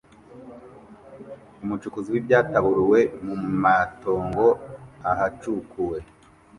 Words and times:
Umucukuzi 1.63 2.09
w'ibyataburuwe 2.13 2.99
mu 3.25 3.35
matongo 3.63 4.45
ahacukuwe 5.11 5.97